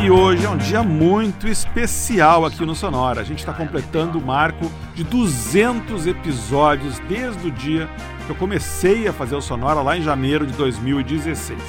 E 0.00 0.10
hoje 0.10 0.46
é 0.46 0.48
um 0.48 0.56
dia 0.56 0.82
muito 0.82 1.48
especial 1.48 2.44
aqui 2.44 2.64
no 2.64 2.74
Sonora. 2.74 3.20
A 3.20 3.24
gente 3.24 3.40
está 3.40 3.52
completando 3.52 4.18
o 4.18 4.24
marco 4.24 4.70
de 4.94 5.02
200 5.02 6.06
episódios 6.06 7.00
desde 7.00 7.48
o 7.48 7.50
dia 7.50 7.88
que 8.24 8.30
eu 8.30 8.36
comecei 8.36 9.08
a 9.08 9.12
fazer 9.12 9.34
o 9.34 9.42
Sonora 9.42 9.82
lá 9.82 9.98
em 9.98 10.02
janeiro 10.02 10.46
de 10.46 10.52
2016. 10.52 11.60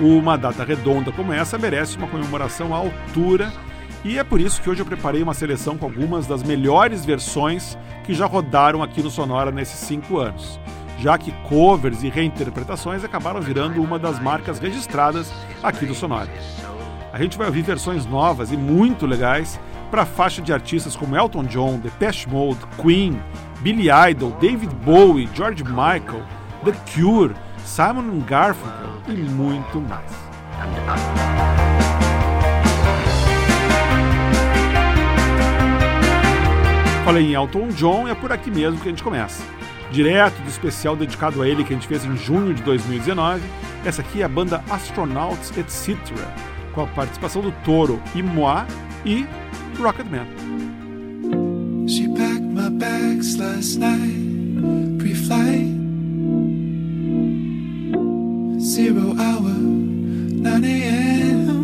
Uma 0.00 0.38
data 0.38 0.64
redonda 0.64 1.12
como 1.12 1.34
essa 1.34 1.58
merece 1.58 1.98
uma 1.98 2.08
comemoração 2.08 2.74
à 2.74 2.78
altura 2.78 3.52
e 4.04 4.18
é 4.18 4.24
por 4.24 4.40
isso 4.40 4.60
que 4.60 4.68
hoje 4.68 4.80
eu 4.80 4.86
preparei 4.86 5.22
uma 5.22 5.34
seleção 5.34 5.76
com 5.76 5.84
algumas 5.84 6.26
das 6.26 6.42
melhores 6.42 7.04
versões 7.04 7.76
que 8.04 8.14
já 8.14 8.26
rodaram 8.26 8.82
aqui 8.82 9.02
no 9.02 9.10
Sonora 9.10 9.50
nesses 9.50 9.80
cinco 9.80 10.18
anos, 10.18 10.58
já 10.98 11.16
que 11.18 11.30
covers 11.48 12.02
e 12.02 12.08
reinterpretações 12.08 13.04
acabaram 13.04 13.40
virando 13.40 13.82
uma 13.82 13.98
das 13.98 14.18
marcas 14.18 14.58
registradas 14.58 15.32
aqui 15.62 15.86
do 15.86 15.94
Sonora. 15.94 16.28
A 17.14 17.22
gente 17.22 17.38
vai 17.38 17.46
ouvir 17.46 17.62
versões 17.62 18.04
novas 18.04 18.50
e 18.50 18.56
muito 18.56 19.06
legais 19.06 19.60
para 19.88 20.04
faixa 20.04 20.42
de 20.42 20.52
artistas 20.52 20.96
como 20.96 21.16
Elton 21.16 21.44
John, 21.44 21.78
Depeche 21.78 22.28
Mode, 22.28 22.58
Queen, 22.82 23.22
Billy 23.60 23.86
Idol, 24.10 24.32
David 24.40 24.74
Bowie, 24.84 25.30
George 25.32 25.62
Michael, 25.62 26.24
The 26.64 26.72
Cure, 26.92 27.32
Simon 27.64 28.18
Garfunkel 28.26 29.00
e 29.06 29.12
muito 29.12 29.80
mais. 29.80 30.10
Falei 37.04 37.26
em 37.26 37.34
Elton 37.34 37.68
John 37.68 38.08
e 38.08 38.10
é 38.10 38.14
por 38.16 38.32
aqui 38.32 38.50
mesmo 38.50 38.80
que 38.80 38.88
a 38.88 38.90
gente 38.90 39.04
começa. 39.04 39.40
Direto 39.92 40.42
do 40.42 40.48
especial 40.48 40.96
dedicado 40.96 41.42
a 41.42 41.48
ele 41.48 41.62
que 41.62 41.72
a 41.72 41.76
gente 41.76 41.86
fez 41.86 42.04
em 42.04 42.16
junho 42.16 42.52
de 42.52 42.62
2019, 42.64 43.40
essa 43.84 44.02
aqui 44.02 44.20
é 44.20 44.24
a 44.24 44.28
banda 44.28 44.64
Astronauts 44.68 45.56
Etc., 45.56 45.96
com 46.74 46.82
a 46.82 46.86
participação 46.86 47.40
do 47.42 47.52
Toro 47.64 48.02
e 48.14 48.22
Moi 48.22 48.66
e 49.04 49.26
Rocketman. 49.78 50.26
She 51.86 52.08
packed 52.08 52.42
my 52.42 52.70
bags 52.70 53.36
last 53.36 53.78
night, 53.78 54.98
pre-flight. 54.98 55.74
Zero 58.60 59.14
hour, 59.18 59.50
9 59.50 60.64
a.m. 60.64 61.63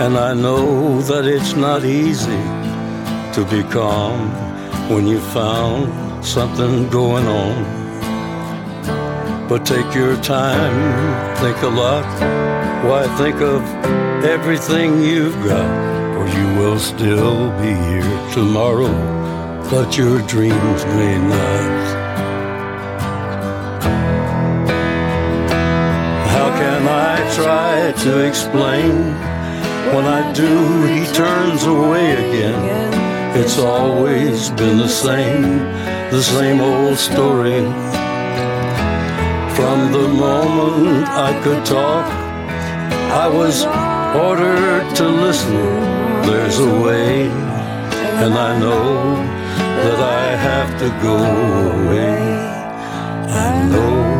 and 0.00 0.16
I 0.16 0.32
know 0.32 1.02
that 1.02 1.26
it's 1.26 1.54
not 1.54 1.84
easy 1.84 2.42
to 3.34 3.46
be 3.50 3.62
calm 3.70 4.30
when 4.88 5.06
you 5.06 5.20
found 5.20 6.24
something 6.24 6.88
going 6.88 7.26
on. 7.26 7.56
But 9.46 9.66
take 9.66 9.94
your 9.94 10.16
time, 10.22 11.36
think 11.36 11.60
a 11.62 11.68
lot. 11.68 12.06
Why 12.88 13.06
think 13.18 13.42
of 13.42 13.60
everything 14.24 15.02
you've 15.02 15.36
got? 15.44 15.68
For 16.14 16.26
you 16.38 16.46
will 16.58 16.78
still 16.78 17.50
be 17.60 17.74
here 17.90 18.32
tomorrow, 18.32 18.94
but 19.70 19.98
your 19.98 20.22
dreams 20.22 20.82
may 20.96 21.18
not. 21.18 21.80
How 26.34 26.48
can 26.58 26.88
I 26.88 27.34
try 27.34 27.92
to 28.04 28.26
explain? 28.26 29.29
When 29.94 30.04
I 30.04 30.32
do, 30.32 30.84
he 30.86 31.04
turns 31.12 31.64
away 31.64 32.12
again. 32.12 32.90
It's 33.36 33.58
always 33.58 34.50
been 34.50 34.78
the 34.78 34.88
same, 34.88 35.58
the 36.10 36.22
same 36.22 36.60
old 36.60 36.96
story. 36.98 37.62
From 39.56 39.92
the 39.92 40.08
moment 40.08 41.08
I 41.08 41.32
could 41.42 41.64
talk, 41.64 42.06
I 43.24 43.26
was 43.28 43.64
ordered 44.14 44.94
to 44.96 45.08
listen. 45.08 45.56
There's 46.22 46.58
a 46.58 46.72
way, 46.80 47.28
and 48.22 48.34
I 48.34 48.58
know 48.58 49.16
that 49.82 50.00
I 50.00 50.36
have 50.48 50.70
to 50.82 50.88
go 51.02 51.16
away. 51.78 52.18
I 53.46 53.66
know 53.72 54.19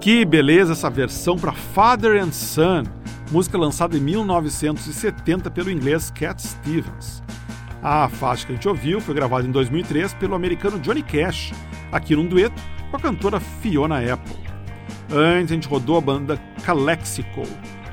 Que 0.00 0.24
beleza 0.24 0.72
essa 0.72 0.88
versão 0.88 1.36
para 1.36 1.52
Father 1.52 2.22
and 2.22 2.32
Son, 2.32 2.84
música 3.30 3.58
lançada 3.58 3.98
em 3.98 4.00
1970 4.00 5.50
pelo 5.50 5.70
inglês 5.70 6.10
Cat 6.10 6.40
Stevens. 6.40 7.22
A 7.82 8.08
faixa 8.08 8.46
que 8.46 8.52
a 8.52 8.54
gente 8.54 8.66
ouviu 8.66 8.98
foi 8.98 9.14
gravada 9.14 9.46
em 9.46 9.50
2003 9.50 10.14
pelo 10.14 10.34
americano 10.34 10.78
Johnny 10.78 11.02
Cash, 11.02 11.52
aqui 11.92 12.16
num 12.16 12.26
dueto 12.26 12.60
com 12.90 12.96
a 12.96 13.00
cantora 13.00 13.38
Fiona 13.38 13.98
Apple. 13.98 14.38
Antes 15.12 15.52
a 15.52 15.54
gente 15.54 15.68
rodou 15.68 15.98
a 15.98 16.00
banda 16.00 16.40
Calexico, 16.64 17.42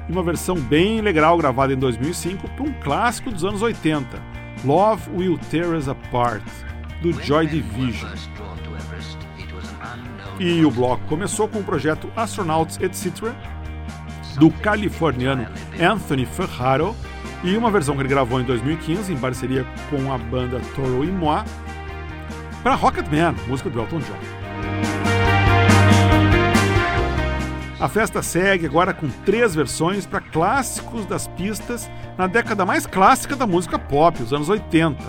uma 0.08 0.24
versão 0.24 0.56
bem 0.56 1.02
legal 1.02 1.38
gravada 1.38 1.74
em 1.74 1.78
2005 1.78 2.48
para 2.52 2.64
um 2.64 2.72
clássico 2.82 3.32
dos 3.32 3.44
anos 3.44 3.62
80, 3.62 4.18
Love 4.64 5.10
Will 5.14 5.38
Tear 5.52 5.76
Us 5.76 5.90
Apart, 5.90 6.42
do 7.02 7.12
Joy 7.22 7.48
Division. 7.48 8.10
E 10.40 10.64
o 10.64 10.70
bloco 10.70 11.04
começou 11.08 11.48
com 11.48 11.60
o 11.60 11.64
projeto 11.64 12.10
Astronauts 12.16 12.80
Etc., 12.80 13.34
do 14.40 14.52
californiano 14.52 15.48
Anthony 15.82 16.26
Ferraro, 16.26 16.96
e 17.44 17.58
uma 17.58 17.72
versão 17.72 17.96
que 17.96 18.02
ele 18.02 18.10
gravou 18.10 18.40
em 18.40 18.44
2015 18.44 19.12
em 19.12 19.18
parceria 19.18 19.66
com 19.90 20.12
a 20.12 20.18
banda 20.18 20.60
Toro 20.76 21.04
e 21.04 21.08
Moi, 21.08 21.44
para 22.62 22.76
Rocketman, 22.76 23.36
música 23.48 23.70
do 23.70 23.80
Elton 23.80 24.00
John. 24.00 24.38
A 27.80 27.88
festa 27.88 28.24
segue 28.24 28.66
agora 28.66 28.92
com 28.92 29.08
três 29.24 29.54
versões 29.54 30.06
para 30.06 30.20
clássicos 30.20 31.06
das 31.06 31.28
pistas 31.28 31.90
na 32.18 32.26
década 32.26 32.66
mais 32.66 32.88
clássica 32.88 33.36
da 33.36 33.46
música 33.46 33.78
pop, 33.78 34.22
os 34.22 34.34
anos 34.34 34.50
80, 34.50 35.04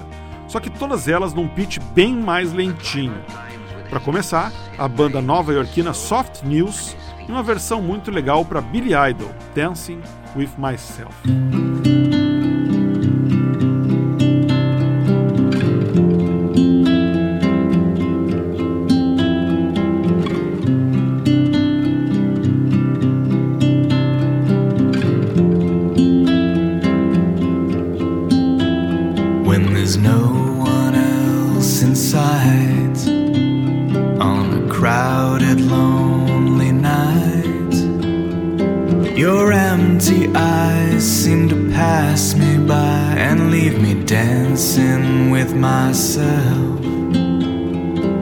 só 0.47 0.61
que 0.61 0.70
todas 0.70 1.08
elas 1.08 1.32
num 1.32 1.49
pitch 1.49 1.78
bem 1.94 2.14
mais 2.14 2.52
lentinho. 2.52 3.23
Para 3.88 4.00
começar, 4.00 4.52
a 4.76 4.87
banda 4.87 5.23
nova-iorquina 5.23 5.95
Soft 5.95 6.42
News 6.42 6.95
em 7.26 7.33
uma 7.33 7.42
versão 7.42 7.80
muito 7.80 8.11
legal 8.11 8.45
para 8.45 8.61
Billy 8.61 8.90
Idol, 8.95 9.30
Dancing 9.54 10.00
with 10.37 10.50
Myself. 10.59 11.68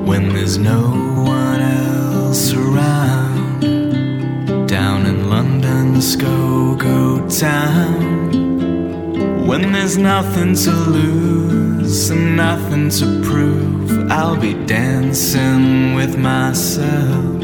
When 0.04 0.28
there's 0.28 0.58
no 0.58 0.80
one 1.24 1.60
else 1.60 2.52
around. 2.52 3.60
Down 4.66 5.06
in 5.06 5.28
London's 5.30 6.16
go 6.16 6.74
go 6.76 7.28
town, 7.28 8.30
when 9.46 9.72
there's 9.72 9.96
nothing 9.96 10.54
to 10.54 10.70
lose 10.70 12.10
and 12.10 12.36
nothing 12.36 12.90
to 12.90 13.22
prove, 13.22 14.10
I'll 14.10 14.36
be 14.36 14.54
dancing 14.66 15.94
with 15.94 16.18
myself. 16.18 17.35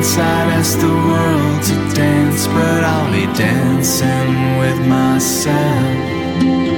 inside 0.00 0.48
as 0.54 0.78
the 0.78 0.88
world 0.88 1.62
to 1.62 1.74
dance, 1.94 2.46
but 2.46 2.84
I'll 2.84 3.12
be 3.12 3.26
dancing 3.36 4.56
with 4.56 4.78
myself. 4.88 6.69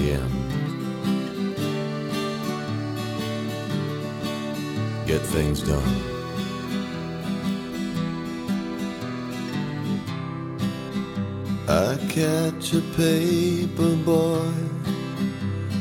a.m. 0.00 0.30
Get 5.06 5.22
things 5.22 5.60
done. 5.62 5.96
I 11.68 11.96
catch 12.08 12.74
a 12.74 12.80
paper 12.96 13.94
boy, 13.96 14.52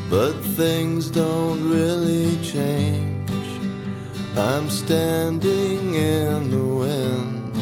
but 0.10 0.34
things 0.60 1.10
don't 1.10 1.70
really 1.70 2.38
change. 2.44 3.32
I'm 4.38 4.70
standing 4.70 5.96
in 5.96 6.52
the 6.52 6.66
wind, 6.84 7.54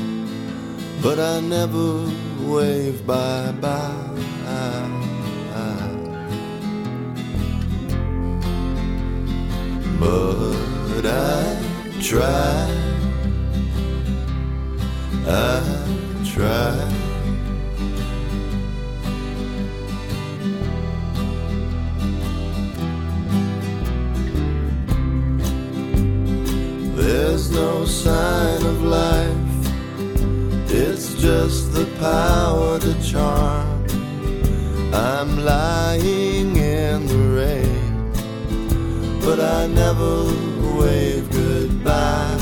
but 1.02 1.20
I 1.20 1.40
never 1.40 2.10
wave 2.42 3.06
bye 3.08 3.54
bye. 3.62 4.07
but 10.08 11.06
I 11.06 11.60
try. 12.02 12.68
I 15.28 15.62
try. 16.34 16.74
There's 26.96 27.52
no 27.52 27.86
sign 27.86 28.66
of 28.66 28.82
life, 28.84 29.36
it's 30.70 31.14
just 31.16 31.74
the 31.74 31.86
power 32.00 32.80
to 32.80 32.94
charm. 33.04 33.86
I'm 34.94 35.44
lying 35.44 36.56
in 36.56 37.06
the 37.08 37.18
rain 37.36 37.67
but 39.28 39.42
I 39.42 39.68
never 39.68 40.24
wave 40.80 41.30
goodbye. 41.30 42.40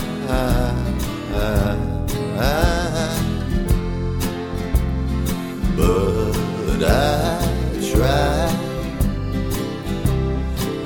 But 5.75 6.83
I 6.83 7.41
try, 7.89 8.37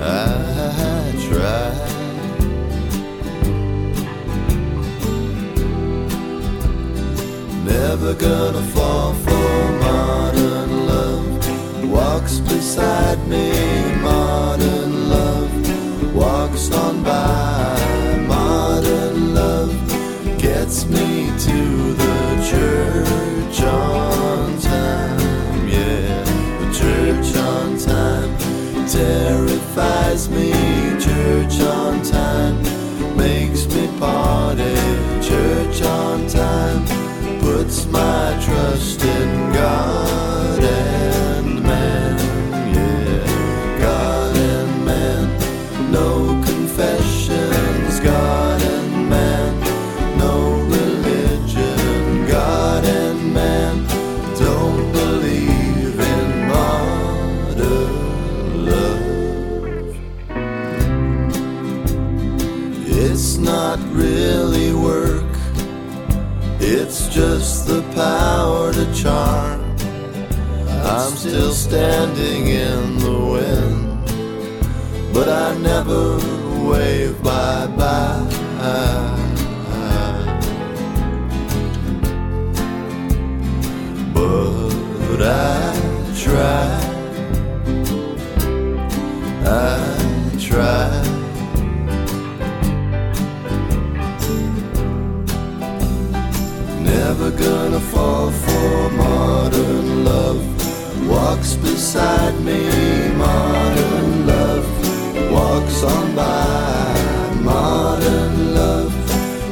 I 0.02 1.12
try. 1.28 1.70
Never 7.66 8.14
gonna 8.14 8.66
fall 8.74 9.14
for 9.26 9.72
modern 9.86 10.88
love. 10.88 11.92
Walks 11.92 12.40
beside 12.40 13.20
me, 13.28 13.52
modern 14.02 15.10
love 15.10 15.39
walks 16.20 16.72
on 16.72 17.02
by. 17.02 17.80
Modern 18.28 19.34
love 19.34 19.74
gets 20.38 20.86
me 20.86 21.28
to 21.48 21.60
the 22.04 22.20
church 22.52 23.62
on 23.62 24.60
time. 24.60 25.68
Yeah, 25.68 26.24
the 26.60 26.70
church 26.82 27.30
on 27.38 27.78
time 27.78 28.32
terrifies 28.88 30.30
me. 30.30 30.52
Church 31.00 31.62
on 31.62 32.04
time 32.04 32.58
makes 33.16 33.66
me 33.68 33.88
party. 33.98 34.76
Church 35.22 35.82
on 35.82 36.28
time 36.28 36.82
puts 37.40 37.86
my 37.86 38.38
trust 38.46 39.04
in. 39.04 39.49
charm. 69.02 69.62
I'm 70.84 71.16
still 71.16 71.54
standing 71.54 72.48
in 72.48 72.98
the 72.98 73.18
wind, 73.34 75.14
but 75.14 75.30
I 75.30 75.58
never 75.58 76.18
wave 76.70 77.22
bye 77.24 77.68
bye. 77.78 78.26
But 84.14 85.22
I 85.22 85.74
try, 86.24 86.68
I 89.46 89.80
try. 90.48 90.90
Never 96.84 97.32
gonna 97.32 97.80
fall 97.80 98.49
modern 98.98 100.06
love. 100.06 101.08
Walks 101.08 101.56
beside 101.56 102.40
me, 102.42 102.62
modern 103.16 104.28
love. 104.28 105.32
Walks 105.32 105.84
on 105.84 106.16
by, 106.16 107.34
modern 107.42 108.56
love. 108.56 108.94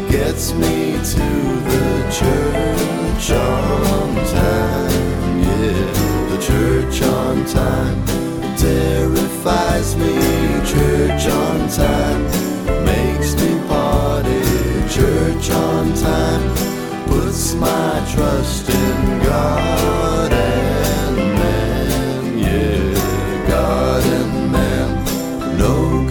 Gets 0.09 0.53
me 0.53 0.93
to 1.13 1.27
the 1.71 1.87
church 2.11 3.31
on 3.31 4.15
time, 4.27 5.39
yeah, 5.41 5.91
the 6.31 6.37
church 6.41 7.01
on 7.01 7.45
time. 7.45 8.05
Terrifies 8.57 9.95
me, 9.95 10.13
church 10.65 11.27
on 11.27 11.67
time. 11.69 12.23
Makes 12.85 13.35
me 13.35 13.59
party, 13.67 14.41
church 14.89 15.49
on 15.51 15.93
time. 15.95 16.56
Puts 17.47 17.59
my 17.61 18.05
trust 18.13 18.69
in 18.69 19.19
God 19.23 20.33
and 20.33 21.15
man, 21.15 22.37
yeah, 22.37 23.47
God 23.47 24.03
and 24.03 24.51
man. 24.51 25.57
No 25.57 26.05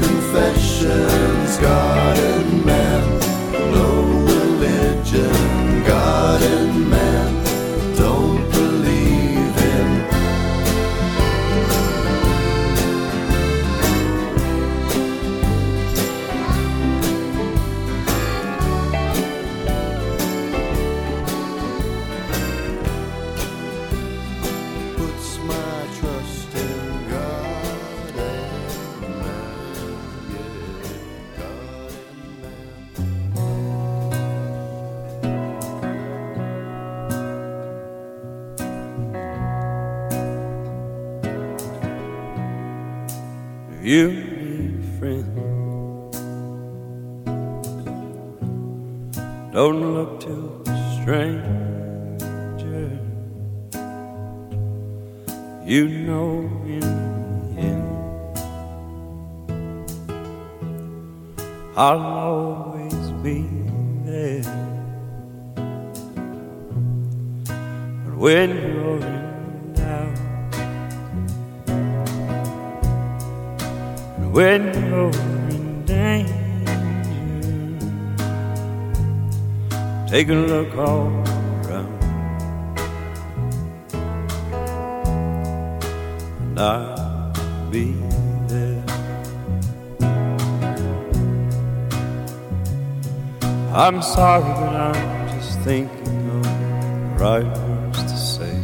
sorry, 94.17 94.43
but 94.43 94.75
I'm 94.75 95.29
just 95.29 95.61
thinking 95.61 96.31
of 96.31 96.43
the 96.43 97.23
right 97.23 97.45
words 97.45 98.03
to 98.03 98.17
say. 98.17 98.57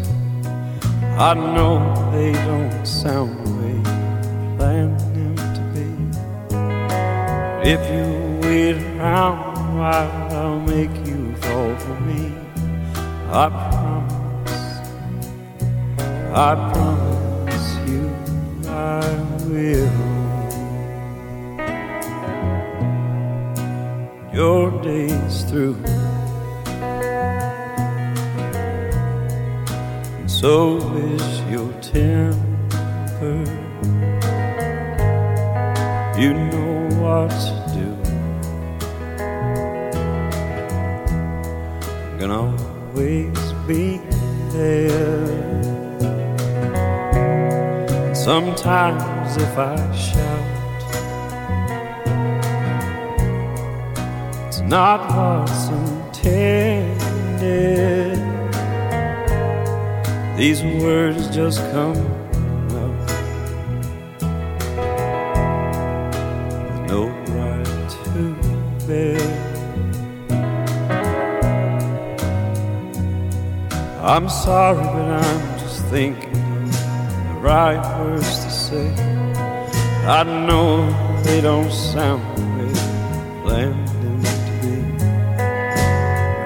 I 1.18 1.34
know 1.34 1.74
they 2.12 2.32
don't 2.32 2.86
sound 2.86 3.30
the 3.44 3.50
way 3.60 3.76
I 3.84 4.56
planned 4.56 5.00
them 5.16 5.36
to 5.56 5.62
be. 5.74 5.88
But 6.48 7.66
if 7.74 7.80
you 7.92 8.06
wait 8.42 8.76
around, 8.96 9.52
while 9.76 10.10
I'll 10.32 10.60
make 10.60 10.94
you 11.06 11.34
fall 11.36 11.76
for 11.84 12.00
me. 12.00 12.32
I 13.28 13.48
promise, 13.48 14.66
I 16.48 16.50
promise 16.72 17.70
you 17.88 18.02
I 18.68 19.06
will. 19.48 20.21
Your 24.34 24.70
day's 24.82 25.44
through. 25.44 25.76
and 30.18 30.30
so 30.30 30.78
is 30.96 31.40
your 31.50 31.70
temper. 31.82 33.44
You 36.18 36.32
know 36.32 36.88
what 37.02 37.28
to 37.28 37.54
do. 37.76 37.88
I'm 42.08 42.18
gonna 42.18 42.40
always 42.40 43.52
be 43.66 44.00
there. 44.52 45.28
And 48.06 48.16
sometimes 48.16 49.36
if 49.36 49.58
I 49.58 49.76
not 54.72 55.00
what's 55.14 55.68
intended. 55.68 56.62
These 60.38 60.62
words 60.82 61.28
just 61.28 61.60
come 61.72 61.98
out 62.80 62.96
with 66.56 66.78
no 66.88 67.02
right 67.36 67.90
to 68.14 68.22
bear. 68.86 69.28
I'm 74.02 74.26
sorry, 74.30 74.84
but 74.84 75.08
I'm 75.22 75.58
just 75.58 75.84
thinking 75.88 76.32
the 76.32 77.34
right 77.42 77.82
words 78.00 78.38
to 78.42 78.50
say. 78.50 78.88
I 80.06 80.22
know 80.46 80.68
they 81.24 81.42
don't 81.42 81.70
sound 81.70 82.22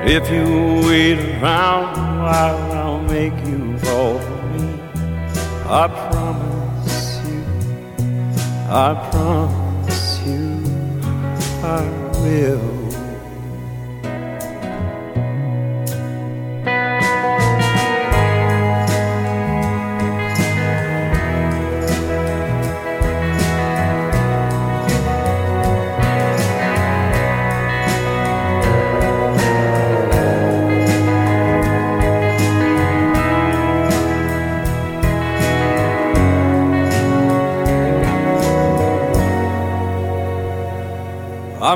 if 0.08 0.30
you 0.30 0.86
wait 0.86 1.18
around 1.18 1.96
while, 2.22 2.72
I'll 2.72 3.02
make 3.02 3.34
you 3.46 3.76
fall 3.78 4.18
for 4.18 4.42
me. 4.54 4.80
I 5.68 5.88
promise 6.10 7.20
you, 7.26 7.44
I 8.70 9.08
promise 9.10 10.20
you, 10.24 10.62
I 11.62 11.82
will. 12.22 12.75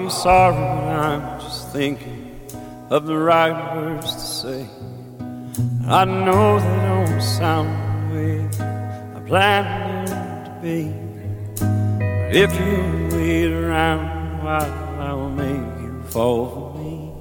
I'm 0.01 0.09
sorry, 0.09 0.55
but 0.55 0.99
I'm 0.99 1.41
just 1.41 1.73
thinking 1.73 2.41
of 2.89 3.05
the 3.05 3.17
right 3.19 3.77
words 3.77 4.15
to 4.15 4.21
say. 4.21 4.67
I 5.87 6.07
know 6.07 6.59
they 6.59 6.81
don't 6.89 7.21
sound 7.21 7.69
the 8.11 8.17
way 8.17 8.49
I 9.15 9.21
planned 9.29 10.09
them 10.09 10.45
to 10.47 10.53
be. 10.63 10.91
But 11.59 12.35
if 12.35 12.51
you 12.59 13.09
wait 13.13 13.53
around 13.53 14.43
while, 14.43 14.73
I 14.99 15.13
will 15.13 15.29
make 15.29 15.83
you 15.83 16.03
fall 16.05 16.49
for 16.49 16.79
me. 16.79 17.13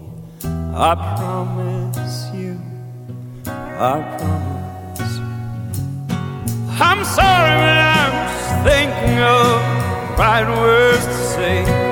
I 0.73 0.95
promise 1.17 2.29
you, 2.33 2.61
I 3.45 4.01
promise. 4.17 5.17
I'm 6.79 7.03
sorry, 7.03 7.55
but 7.59 7.77
I'm 7.99 8.13
just 8.31 8.63
thinking 8.63 9.19
of 9.19 9.43
the 10.07 10.23
right 10.23 10.47
words 10.47 11.05
to 11.05 11.13
say. 11.35 11.88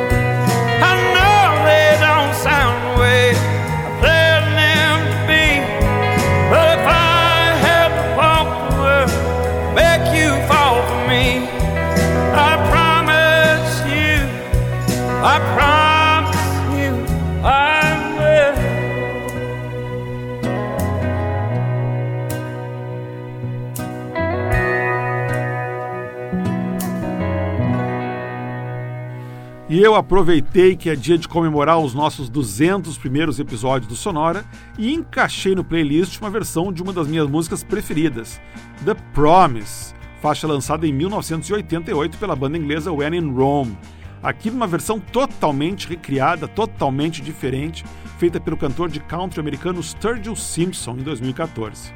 E 29.78 29.84
eu 29.84 29.94
aproveitei 29.94 30.76
que 30.76 30.90
é 30.90 30.96
dia 30.96 31.20
de 31.20 31.28
comemorar 31.28 31.78
os 31.78 31.94
nossos 31.94 32.30
200 32.30 32.98
primeiros 32.98 33.38
episódios 33.38 33.88
do 33.88 33.96
Sonora 33.96 34.44
e 34.76 34.92
encaixei 34.92 35.54
no 35.54 35.64
playlist 35.64 36.20
uma 36.20 36.32
versão 36.32 36.74
de 36.74 36.82
uma 36.82 36.92
das 36.92 37.08
minhas 37.08 37.30
músicas 37.30 37.64
preferidas, 37.64 38.42
The 38.86 38.96
Promise, 39.14 39.94
faixa 40.20 40.48
lançada 40.48 40.88
em 40.88 40.94
1988 40.94 42.18
pela 42.18 42.36
banda 42.36 42.58
inglesa 42.58 42.92
When 42.92 43.18
in 43.18 43.30
Rome, 43.32 43.78
Aqui 44.22 44.50
numa 44.50 44.68
versão 44.68 45.00
totalmente 45.00 45.88
recriada, 45.88 46.48
totalmente 46.48 47.22
diferente, 47.22 47.86
feita 48.18 48.40
pelo 48.40 48.58
cantor 48.58 48.90
de 48.90 49.00
country 49.00 49.40
americano 49.40 49.82
Sturgill 49.82 50.36
Simpson 50.36 50.94
em 50.94 51.04
2014. 51.04 51.94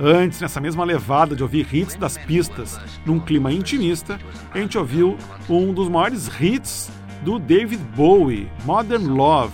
Antes, 0.00 0.40
nessa 0.40 0.60
mesma 0.60 0.84
levada 0.84 1.34
de 1.34 1.42
ouvir 1.42 1.66
hits 1.74 1.96
das 1.96 2.16
pistas 2.16 2.80
num 3.04 3.18
clima 3.18 3.52
intimista, 3.52 4.18
a 4.52 4.58
gente 4.58 4.78
ouviu 4.78 5.16
um 5.48 5.72
dos 5.72 5.88
maiores 5.88 6.30
hits 6.40 6.90
do 7.22 7.38
David 7.38 7.82
Bowie, 7.96 8.48
Modern 8.64 9.08
Love, 9.08 9.52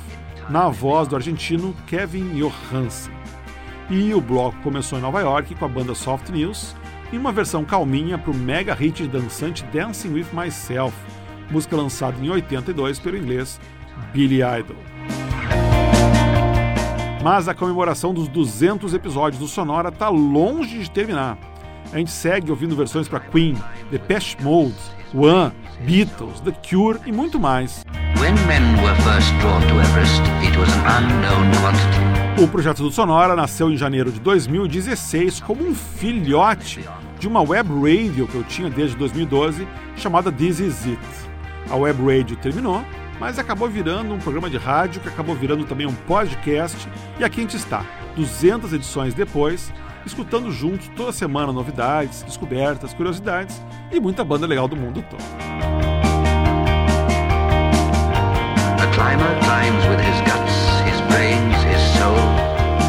na 0.50 0.68
voz 0.68 1.08
do 1.08 1.16
argentino 1.16 1.74
Kevin 1.86 2.34
Johansen. 2.34 3.12
E 3.88 4.12
o 4.14 4.20
bloco 4.20 4.56
começou 4.62 4.98
em 4.98 5.02
Nova 5.02 5.20
York 5.20 5.54
com 5.54 5.64
a 5.64 5.68
banda 5.68 5.94
Soft 5.94 6.28
News, 6.28 6.74
em 7.12 7.18
uma 7.18 7.32
versão 7.32 7.64
calminha 7.64 8.18
para 8.18 8.30
o 8.30 8.36
mega 8.36 8.74
hit 8.74 9.06
dançante 9.06 9.64
Dancing 9.72 10.12
With 10.12 10.26
Myself, 10.32 10.94
música 11.50 11.76
lançada 11.76 12.16
em 12.22 12.28
82 12.28 12.98
pelo 12.98 13.16
inglês 13.16 13.60
Billy 14.12 14.40
Idol. 14.42 14.76
Mas 17.22 17.48
a 17.48 17.54
comemoração 17.54 18.12
dos 18.12 18.28
200 18.28 18.92
episódios 18.92 19.40
do 19.40 19.48
Sonora 19.48 19.88
está 19.88 20.08
longe 20.10 20.78
de 20.78 20.90
terminar. 20.90 21.38
A 21.92 21.98
gente 21.98 22.10
segue 22.10 22.50
ouvindo 22.50 22.76
versões 22.76 23.08
para 23.08 23.20
Queen, 23.20 23.54
The 23.54 23.98
Depeche 23.98 24.36
Mode, 24.42 24.74
One, 25.14 25.52
Beatles, 25.86 26.40
The 26.40 26.52
Cure 26.68 26.98
e 27.06 27.12
muito 27.12 27.38
mais. 27.38 27.84
O 32.42 32.48
projeto 32.48 32.82
do 32.82 32.90
Sonora 32.90 33.36
nasceu 33.36 33.70
em 33.70 33.76
janeiro 33.76 34.10
de 34.10 34.20
2016 34.20 35.40
como 35.40 35.66
um 35.66 35.74
filhote 35.74 36.84
de 37.18 37.28
uma 37.28 37.40
web 37.40 37.70
radio 37.70 38.26
que 38.26 38.34
eu 38.34 38.44
tinha 38.44 38.68
desde 38.68 38.96
2012 38.96 39.66
chamada 39.96 40.32
This 40.32 40.58
Is 40.58 40.86
It. 40.86 41.33
A 41.70 41.76
web 41.76 42.02
radio 42.02 42.36
terminou 42.36 42.84
mas 43.18 43.38
acabou 43.38 43.68
virando 43.68 44.12
um 44.12 44.18
programa 44.18 44.50
de 44.50 44.56
rádio 44.56 45.00
que 45.00 45.08
acabou 45.08 45.34
virando 45.34 45.64
também 45.64 45.86
um 45.86 45.94
podcast. 45.94 46.88
E 47.18 47.24
aqui 47.24 47.40
a 47.40 47.42
gente 47.42 47.56
está, 47.56 47.84
200 48.16 48.72
edições 48.72 49.14
depois, 49.14 49.72
escutando 50.04 50.50
juntos 50.50 50.90
toda 50.96 51.12
semana 51.12 51.52
novidades, 51.52 52.22
descobertas, 52.22 52.92
curiosidades 52.92 53.62
e 53.90 54.00
muita 54.00 54.24
banda 54.24 54.46
legal 54.46 54.68
do 54.68 54.76
mundo 54.76 55.04
todo. 55.08 55.22
A 58.80 58.86
climber 58.94 59.38
climbs 59.40 59.84
with 59.88 60.00
his 60.02 60.20
guts, 60.20 60.54
his 60.86 61.00
brains, 61.08 61.56
his 61.64 61.80
soul 61.98 62.18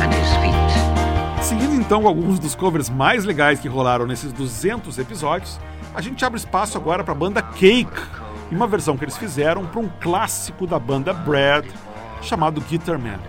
and 0.01 0.11
his 0.11 0.29
feet. 0.41 1.43
Seguindo 1.43 1.75
então 1.75 2.07
alguns 2.07 2.39
dos 2.39 2.55
covers 2.55 2.89
mais 2.89 3.23
legais 3.23 3.59
que 3.59 3.67
rolaram 3.67 4.05
nesses 4.05 4.33
200 4.33 4.97
episódios, 4.97 5.59
a 5.93 6.01
gente 6.01 6.25
abre 6.25 6.37
espaço 6.37 6.77
agora 6.77 7.03
para 7.03 7.13
a 7.13 7.17
banda 7.17 7.41
Cake 7.41 8.24
e 8.51 8.55
uma 8.55 8.67
versão 8.67 8.97
que 8.97 9.03
eles 9.03 9.17
fizeram 9.17 9.65
para 9.65 9.79
um 9.79 9.89
clássico 9.99 10.65
da 10.67 10.79
banda 10.79 11.13
Brad 11.13 11.65
chamado 12.21 12.61
Guitar 12.61 12.99
Man. 12.99 13.19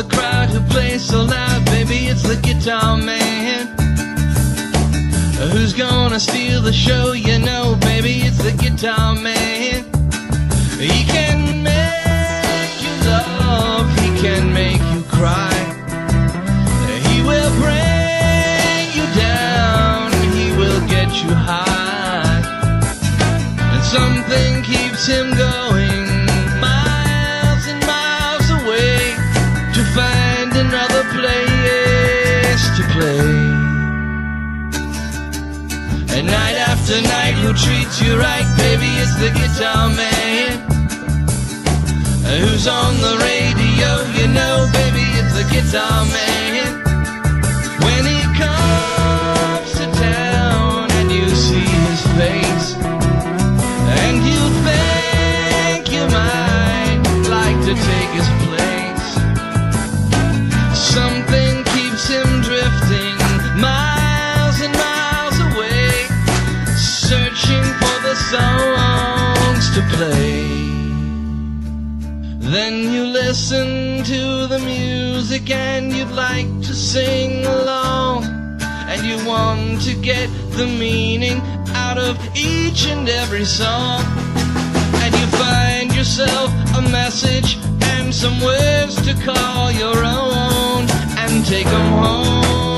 The 0.00 0.08
crowd 0.08 0.48
who 0.48 0.60
plays 0.70 1.02
so 1.02 1.20
loud? 1.20 1.66
Baby, 1.66 2.06
it's 2.06 2.22
the 2.22 2.36
guitar 2.36 2.96
man. 2.96 3.19
Who's 5.70 5.78
gonna 5.78 6.18
steal 6.18 6.62
the 6.62 6.72
show? 6.72 7.12
You 7.12 7.38
know, 7.38 7.76
baby, 7.80 8.22
it's 8.22 8.42
the 8.42 8.50
guitar 8.50 9.14
man. 9.14 9.84
He 10.80 11.04
can 11.04 11.62
make 11.62 12.82
you 12.82 12.90
love, 13.08 13.86
he 14.00 14.08
can 14.20 14.52
make 14.52 14.82
you 14.92 15.02
cry. 15.04 15.54
He 17.06 17.22
will 17.22 17.52
bring 17.62 18.86
you 18.98 19.06
down, 19.14 20.10
he 20.34 20.50
will 20.58 20.80
get 20.88 21.22
you 21.22 21.32
high. 21.32 22.42
And 23.72 23.84
something 23.84 24.64
keeps 24.64 25.06
him 25.06 25.30
going 25.36 25.89
night 36.90 36.98
after 36.98 37.08
night, 37.08 37.34
who 37.34 37.52
treats 37.52 38.00
you 38.02 38.18
right, 38.18 38.46
baby? 38.56 38.86
It's 38.98 39.14
the 39.16 39.30
guitar 39.30 39.88
man. 39.90 40.58
Who's 42.40 42.66
on 42.66 42.94
the 42.96 43.16
radio? 43.18 44.02
You 44.18 44.28
know, 44.28 44.68
baby, 44.72 45.06
it's 45.18 45.34
the 45.34 45.44
guitar 45.50 46.04
man. 46.06 46.82
When 47.84 48.04
he 48.06 48.22
comes 48.38 49.72
to 49.78 49.86
town 50.00 50.90
and 50.92 51.10
you 51.10 51.28
see 51.28 51.60
his 51.60 52.02
face, 52.18 52.74
and 54.02 54.24
you 54.24 54.42
think 54.66 55.92
you 55.92 56.06
might 56.08 57.02
like 57.28 57.58
to 57.66 57.74
take 57.74 58.10
his 58.10 58.39
music 74.64 75.50
and 75.50 75.92
you'd 75.92 76.10
like 76.10 76.46
to 76.62 76.74
sing 76.74 77.44
along. 77.46 78.24
And 78.62 79.06
you 79.06 79.24
want 79.26 79.82
to 79.82 79.94
get 79.94 80.28
the 80.52 80.66
meaning 80.66 81.40
out 81.74 81.98
of 81.98 82.18
each 82.36 82.86
and 82.86 83.08
every 83.08 83.44
song. 83.44 84.02
And 85.02 85.14
you 85.14 85.26
find 85.38 85.94
yourself 85.94 86.50
a 86.76 86.82
message 86.82 87.58
and 87.82 88.14
some 88.14 88.40
words 88.40 88.96
to 89.06 89.14
call 89.24 89.70
your 89.72 90.04
own 90.04 90.88
and 91.18 91.44
take 91.46 91.66
them 91.66 91.92
home. 92.02 92.69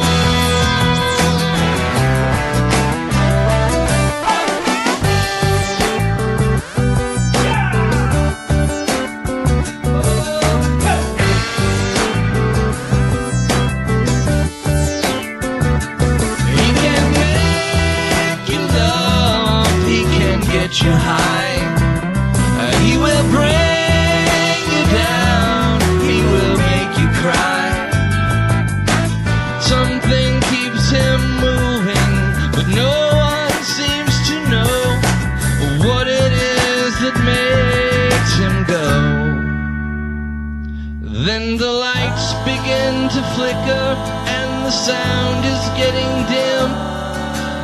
Sound 44.82 45.44
is 45.46 45.62
getting 45.78 46.10
dim. 46.26 46.68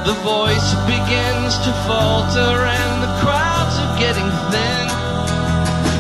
The 0.06 0.14
voice 0.22 0.70
begins 0.86 1.58
to 1.66 1.70
falter 1.82 2.54
and 2.78 3.02
the 3.02 3.12
crowds 3.18 3.74
are 3.82 3.94
getting 3.98 4.30
thin. 4.54 4.86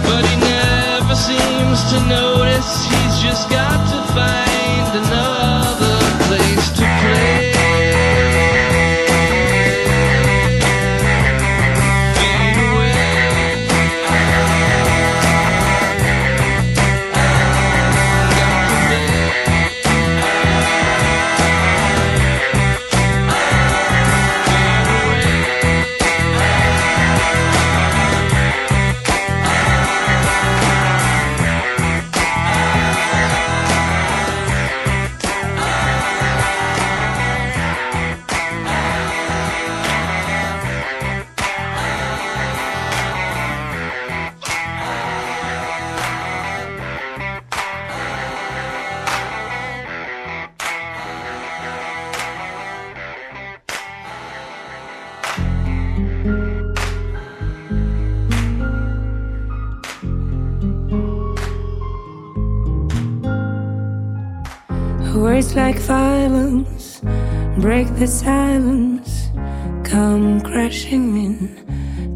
But 0.06 0.22
he 0.30 0.36
never 0.38 1.16
seems 1.18 1.78
to 1.90 1.98
notice 2.06 2.70
he's 2.86 3.16
just 3.18 3.50
got 3.50 3.78
to 3.90 3.98
find 4.14 4.90
another 5.02 5.98
place 6.30 6.77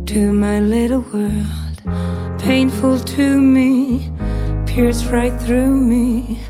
to 0.06 0.32
my 0.32 0.60
little 0.60 1.00
world. 1.12 2.40
Painful 2.40 2.98
to 2.98 3.40
me, 3.40 4.10
pierce 4.66 5.04
right 5.04 5.32
through 5.40 5.74
me. 5.74 6.40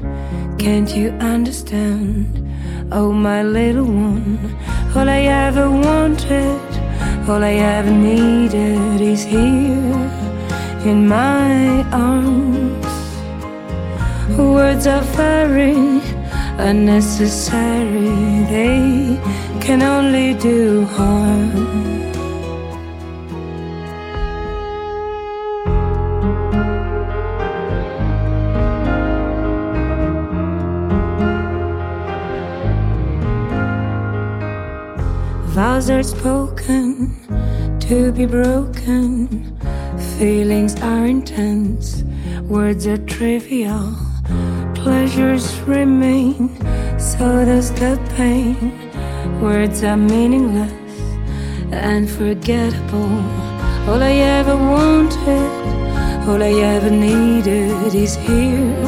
Can't 0.59 0.95
you 0.97 1.11
understand? 1.21 2.49
Oh, 2.91 3.13
my 3.13 3.43
little 3.43 3.85
one, 3.85 4.39
all 4.95 5.09
I 5.09 5.23
ever 5.47 5.71
wanted, 5.71 6.61
all 7.29 7.43
I 7.43 7.55
ever 7.55 7.91
needed 7.91 9.01
is 9.01 9.23
here 9.23 10.11
in 10.85 11.09
my 11.09 11.83
arms. 11.93 12.87
Words 14.39 14.87
are 14.87 15.03
very 15.17 16.01
unnecessary, 16.59 18.45
they 18.55 19.21
can 19.61 19.83
only 19.83 20.35
do 20.35 20.85
harm. 20.87 22.02
Are 35.91 36.05
spoken 36.05 37.11
to 37.81 38.13
be 38.13 38.25
broken. 38.25 39.59
Feelings 40.17 40.81
are 40.81 41.07
intense, 41.07 42.05
words 42.43 42.87
are 42.87 42.99
trivial. 42.99 43.93
Pleasures 44.77 45.59
remain, 45.63 46.57
so 47.01 47.45
does 47.45 47.73
the 47.73 47.99
pain. 48.17 48.57
Words 49.41 49.83
are 49.83 49.97
meaningless 49.97 50.73
and 51.73 52.09
forgettable. 52.09 53.19
All 53.89 54.01
I 54.01 54.15
ever 54.39 54.57
wanted, 54.57 56.29
all 56.29 56.41
I 56.41 56.53
ever 56.77 56.91
needed 56.91 57.93
is 57.93 58.15
here 58.15 58.87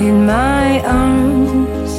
in 0.00 0.26
my 0.26 0.80
arms. 0.84 1.92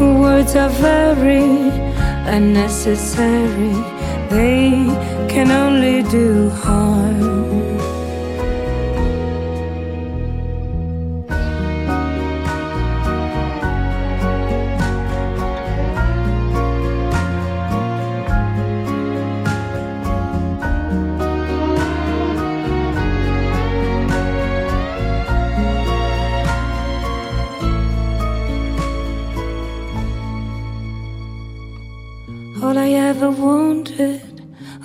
Words 0.00 0.54
are 0.54 0.68
very 0.68 1.83
unnecessary, 2.26 3.72
they 4.30 4.86
can 5.28 5.50
only 5.50 6.02
do 6.10 6.50
harm. 6.50 7.63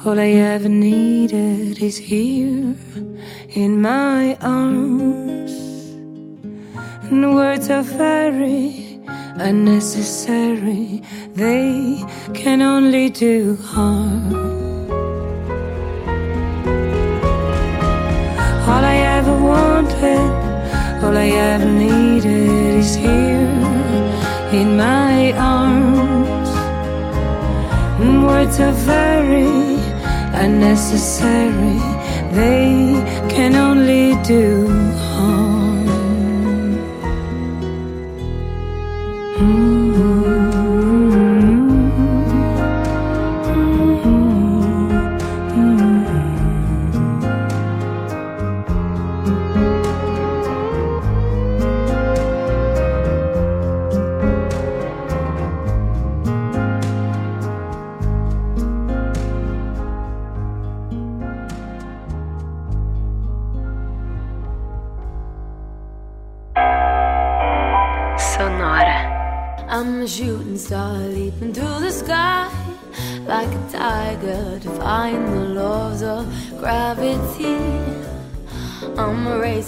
All 0.10 0.19
I 0.19 0.32
ever 0.54 0.69
needed 0.69 1.84
is 1.84 1.95
here 1.95 2.76
in 3.50 3.80
my 3.80 4.36
arms. 4.41 5.52
And 7.04 7.36
words 7.36 7.69
are 7.69 7.84
very 7.84 9.00
unnecessary, 9.38 11.04
they 11.36 12.04
can 12.34 12.63
only 12.63 13.12
do 13.12 13.56
harm. 13.58 14.34
All 18.69 18.84
I 18.93 18.98
ever 19.17 19.36
wanted, 19.54 20.32
all 21.04 21.15
I 21.15 21.30
ever 21.54 21.69
needed 21.86 22.80
is 22.82 22.95
here 22.95 23.54
in 24.60 24.76
my 24.76 25.34
arms. 25.34 26.50
And 28.02 28.26
words 28.26 28.60
are 28.60 28.72
very 28.72 29.79
unnecessary, 30.39 31.80
they 32.32 32.95
can 33.30 33.56
only 33.56 34.15
do 34.23 34.67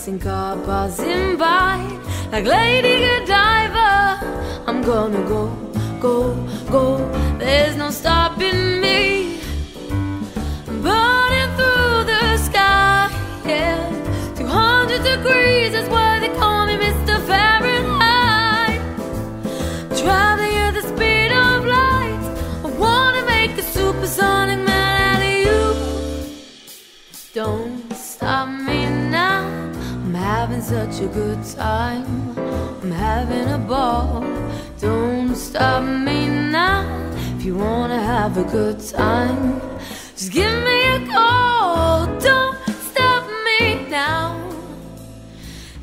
Racing 0.02 0.18
car 0.18 0.58
passing 0.66 1.38
by 1.38 1.78
like 2.32 2.46
Lady 2.46 3.06
Godiva. 3.06 4.18
I'm 4.66 4.82
gonna 4.82 5.22
go, 5.30 5.56
go, 6.00 6.34
go. 6.72 7.11
Having 30.42 30.60
such 30.60 31.00
a 31.02 31.08
good 31.08 31.38
time. 31.56 32.04
I'm 32.82 32.90
having 32.90 33.48
a 33.50 33.60
ball. 33.60 34.26
Don't 34.80 35.36
stop 35.36 35.84
me 35.84 36.28
now. 36.28 36.82
If 37.36 37.46
you 37.46 37.56
wanna 37.56 38.02
have 38.02 38.34
a 38.40 38.46
good 38.58 38.80
time, 38.80 39.62
just 40.16 40.32
give 40.32 40.56
me 40.68 40.78
a 40.98 41.00
call. 41.14 42.08
Don't 42.30 42.58
stop 42.90 43.24
me 43.46 43.88
now. 43.88 44.26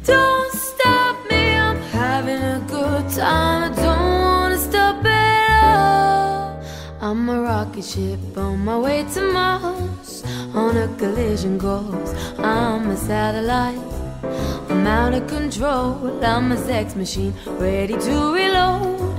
Don't 0.02 0.52
stop 0.52 1.14
me. 1.30 1.42
I'm 1.66 1.80
having 2.02 2.42
a 2.58 2.60
good 2.66 3.04
time. 3.10 3.60
I 3.70 3.70
don't 3.84 4.12
wanna 4.26 4.58
stop 4.58 5.04
at 5.04 5.66
all. 5.76 6.60
I'm 7.00 7.28
a 7.28 7.40
rocket 7.42 7.84
ship 7.84 8.36
on 8.36 8.64
my 8.64 8.76
way 8.76 9.06
to 9.14 9.20
Mars 9.36 10.24
on 10.52 10.76
a 10.76 10.88
collision 11.00 11.60
course. 11.60 12.12
I'm 12.38 12.90
a 12.90 12.96
satellite. 12.96 13.97
I'm 14.22 14.86
out 14.86 15.14
of 15.14 15.26
control. 15.26 16.22
I'm 16.24 16.52
a 16.52 16.56
sex 16.56 16.94
machine 16.94 17.34
ready 17.46 17.94
to 17.94 18.34
reload. 18.34 19.14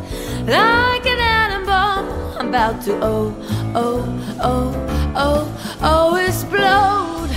Like 0.47 1.05
an 1.05 1.19
atom 1.19 1.65
bomb, 1.65 2.09
I'm 2.37 2.49
about 2.49 2.81
to 2.83 2.93
oh, 3.01 3.35
oh, 3.75 4.03
oh, 4.41 5.13
oh, 5.15 5.77
oh, 5.81 6.15
explode. 6.15 7.31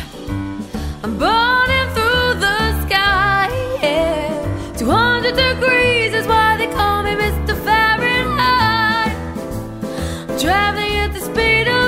I'm 1.04 1.18
burning 1.18 1.88
through 1.94 2.40
the 2.40 2.86
sky, 2.86 3.48
yeah. 3.82 4.74
200 4.76 5.36
degrees 5.36 6.14
is 6.14 6.26
why 6.26 6.56
they 6.56 6.68
call 6.68 7.02
me 7.02 7.10
Mr. 7.10 7.54
Fahrenheit. 7.64 9.16
I'm 10.28 10.38
traveling 10.38 10.96
at 11.04 11.12
the 11.12 11.20
speed 11.20 11.68
of 11.68 11.81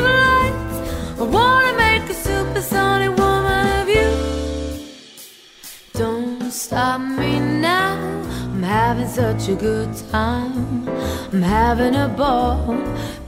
having 8.75 9.09
such 9.09 9.49
a 9.49 9.55
good 9.55 9.91
time. 10.11 10.89
I'm 11.33 11.43
having 11.43 11.95
a 11.95 12.09
ball. 12.09 12.77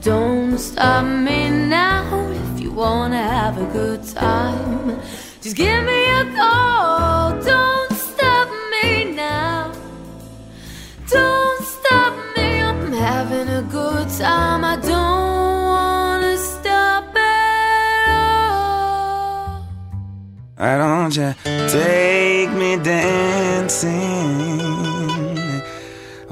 Don't 0.01 0.57
stop 0.57 1.05
me 1.05 1.39
now 1.49 2.03
if 2.41 2.59
you 2.63 2.71
wanna 2.83 3.23
have 3.35 3.55
a 3.65 3.67
good 3.79 4.01
time. 4.03 4.99
Just 5.41 5.55
give 5.55 5.81
me 5.91 6.01
a 6.21 6.23
call. 6.39 7.41
Don't 7.51 7.93
stop 8.09 8.47
me 8.73 8.87
now. 9.25 9.71
Don't 11.15 11.61
stop 11.75 12.13
me. 12.35 12.47
I'm 12.69 12.91
having 13.09 13.49
a 13.61 13.63
good 13.79 14.07
time. 14.25 14.61
I 14.73 14.75
don't 14.91 15.59
wanna 15.73 16.35
stop 16.53 17.05
at 17.15 18.07
all. 18.21 19.51
Why 20.59 20.73
don't 20.83 21.13
you 21.19 21.29
take 21.77 22.51
me 22.61 22.71
dancing? 22.91 24.66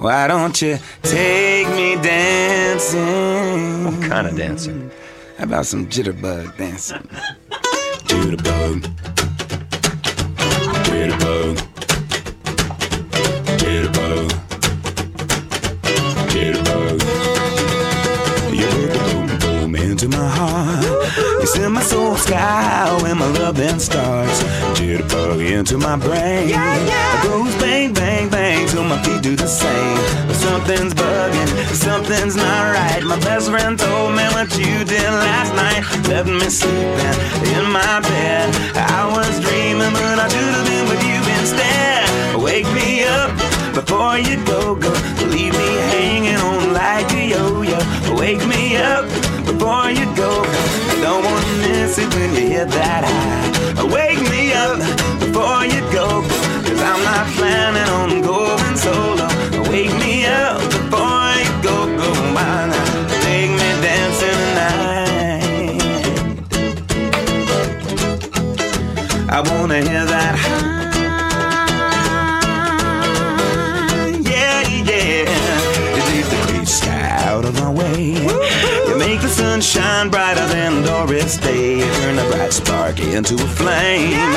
Why 0.06 0.28
don't 0.28 0.62
you 0.62 0.78
take 1.02 1.68
me 1.70 1.96
dancing? 1.96 3.86
What 3.86 4.08
kind 4.08 4.28
of 4.28 4.38
dancing? 4.38 4.92
How 5.40 5.46
about 5.46 5.66
some 5.66 5.88
jitterbug 5.88 6.56
dancing? 6.58 7.00
Jitterbug. 8.06 8.82
Jitterbug. 10.86 11.56
Jitterbug. 13.58 14.30
Jitterbug. 16.30 17.02
You 18.54 18.68
put 18.68 18.92
the 18.94 19.38
boom 19.40 19.72
boom 19.72 19.76
into 19.76 20.08
my 20.08 20.30
heart. 20.30 20.86
You 21.42 21.48
send 21.48 21.74
my 21.74 21.82
soul 21.82 22.16
sky 22.16 22.96
when 23.02 23.18
my 23.18 23.26
love 23.40 23.58
then 23.58 23.80
starts. 23.80 24.44
Jitterbug 24.78 25.40
into 25.52 25.80
my 25.80 25.96
brain. 25.98 26.50
It 26.50 27.24
goes 27.24 27.56
bang, 27.56 27.60
bang, 27.60 27.65
feet 29.04 29.22
do 29.22 29.36
the 29.36 29.48
same. 29.48 29.98
But 30.28 30.36
something's 30.36 30.94
bugging, 30.94 31.50
something's 31.74 32.36
not 32.36 32.74
right. 32.74 33.04
My 33.04 33.20
best 33.20 33.50
friend 33.50 33.78
told 33.78 34.12
me 34.16 34.24
what 34.36 34.50
you 34.58 34.84
did 34.86 35.10
last 35.28 35.52
night. 35.56 35.84
Left 36.10 36.30
me 36.30 36.48
sleeping 36.50 37.18
in 37.56 37.66
my 37.72 38.00
bed. 38.02 38.46
I 38.76 39.08
was 39.16 39.34
dreaming, 39.40 39.94
but 39.94 40.20
I 40.20 40.28
should 40.28 40.54
have 40.58 40.68
been 40.68 40.86
with 40.90 41.04
you 41.04 41.20
instead. 41.40 42.42
Wake 42.42 42.70
me 42.74 43.04
up 43.04 43.32
before 43.74 44.18
you 44.18 44.38
go, 44.46 44.76
go. 44.76 44.92
Leave 45.34 45.54
me 45.54 45.72
hanging 45.92 46.42
on 46.50 46.74
like 46.74 47.12
a 47.14 47.24
yo-yo. 47.34 47.80
Wake 48.16 48.46
me 48.48 48.78
up 48.78 49.06
before 49.46 49.90
you 49.92 50.06
go, 50.16 50.44
go. 50.44 51.02
Don't 51.02 51.24
wanna 51.24 51.54
miss 51.64 51.98
it 51.98 52.14
when 52.14 52.30
you 52.36 52.48
hit 52.50 52.70
that 52.70 53.04
high. 53.04 53.84
Wake 53.84 54.22
me 54.30 54.54
up 54.54 54.78
before 55.20 55.66
you 55.66 55.82
go, 55.92 56.22
go. 56.22 56.55
Cause 56.76 56.84
I'm 56.84 57.04
not 57.06 57.28
planning 57.38 57.90
on 57.90 58.22
going 58.22 58.76
solo. 58.76 59.28
Wake 59.72 59.94
me 59.98 60.26
up 60.26 60.60
before 60.60 61.32
you 61.40 61.52
go, 61.64 61.86
go. 61.98 62.14
Not 62.34 63.10
take 63.24 63.50
me 63.52 63.70
dancing 63.82 64.40
tonight? 64.46 65.80
I 69.30 69.40
wanna 69.50 69.82
hear 69.82 70.06
that 70.06 70.36
high. 70.38 70.75
Sun 79.62 79.62
shine 79.62 80.10
brighter 80.10 80.46
than 80.48 80.84
Doris 80.84 81.38
Day. 81.38 81.80
Turn 81.80 82.20
a 82.20 82.26
bright 82.30 82.52
spark 82.52 83.00
into 83.00 83.36
a 83.36 83.48
flame. 83.60 84.32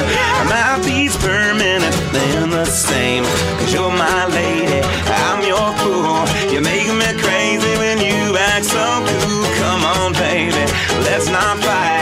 My 0.46 0.80
beats 0.84 1.16
per 1.16 1.54
minute, 1.54 1.94
then 2.12 2.50
the 2.50 2.64
same. 2.64 3.24
Cause 3.58 3.72
you're 3.72 3.90
my 3.90 4.26
lady, 4.26 4.80
I'm 5.24 5.40
your 5.42 5.70
fool. 5.78 6.22
You 6.52 6.60
make 6.60 6.86
me 6.86 7.10
crazy 7.22 7.74
when 7.82 7.98
you 7.98 8.36
act 8.36 8.66
so 8.66 8.86
cool. 9.08 9.44
Come 9.60 9.82
on, 9.84 10.12
baby, 10.12 10.64
let's 11.06 11.28
not 11.28 11.58
fight. 11.58 11.97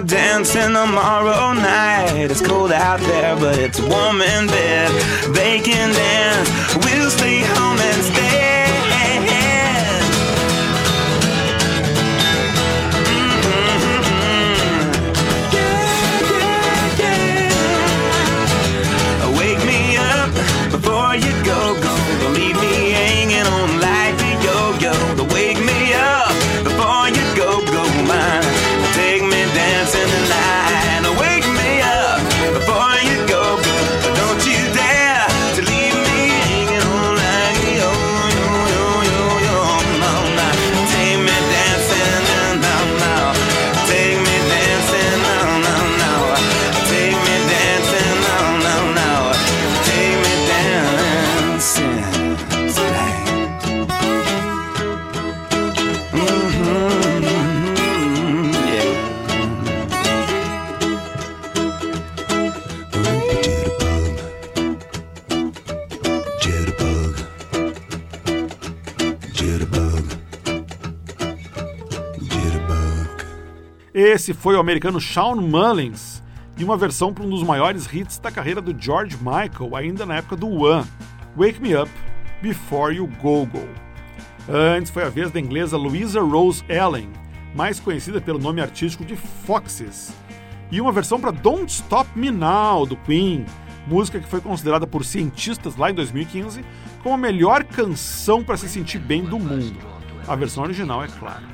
Dancing 0.00 0.74
tomorrow 0.74 1.52
night. 1.52 2.30
It's 2.30 2.40
cold 2.40 2.72
out 2.72 3.00
there, 3.00 3.36
but 3.36 3.58
it's 3.58 3.80
warm 3.80 4.20
in 4.22 4.46
bed. 4.46 4.90
They 5.34 5.60
can 5.60 5.92
dance, 5.92 6.76
we'll 6.84 7.10
stay 7.10 7.40
home 7.42 7.78
instead. 7.78 8.13
Esse 74.14 74.32
foi 74.32 74.54
o 74.54 74.60
americano 74.60 75.00
Shawn 75.00 75.40
Mullins 75.40 76.22
e 76.56 76.62
uma 76.62 76.76
versão 76.76 77.12
para 77.12 77.24
um 77.24 77.28
dos 77.28 77.42
maiores 77.42 77.92
hits 77.92 78.16
da 78.18 78.30
carreira 78.30 78.60
do 78.60 78.72
George 78.80 79.16
Michael, 79.16 79.74
ainda 79.74 80.06
na 80.06 80.18
época 80.18 80.36
do 80.36 80.48
One, 80.48 80.86
Wake 81.36 81.60
Me 81.60 81.74
Up 81.76 81.90
Before 82.40 82.94
You 82.94 83.08
Go 83.20 83.44
Go. 83.44 83.68
Antes 84.48 84.92
foi 84.92 85.02
a 85.02 85.08
vez 85.08 85.32
da 85.32 85.40
inglesa 85.40 85.76
Louisa 85.76 86.20
Rose 86.20 86.62
Allen, 86.70 87.10
mais 87.56 87.80
conhecida 87.80 88.20
pelo 88.20 88.38
nome 88.38 88.60
artístico 88.60 89.04
de 89.04 89.16
Foxes, 89.16 90.14
e 90.70 90.80
uma 90.80 90.92
versão 90.92 91.20
para 91.20 91.32
Don't 91.32 91.68
Stop 91.72 92.08
Me 92.14 92.30
Now 92.30 92.86
do 92.86 92.96
Queen, 92.98 93.44
música 93.84 94.20
que 94.20 94.28
foi 94.28 94.40
considerada 94.40 94.86
por 94.86 95.04
cientistas 95.04 95.74
lá 95.74 95.90
em 95.90 95.94
2015 95.94 96.64
como 97.02 97.16
a 97.16 97.18
melhor 97.18 97.64
canção 97.64 98.44
para 98.44 98.56
se 98.56 98.68
sentir 98.68 99.00
bem 99.00 99.24
do 99.24 99.40
mundo. 99.40 99.76
A 100.28 100.36
versão 100.36 100.62
original, 100.62 101.02
é 101.02 101.08
claro. 101.08 101.53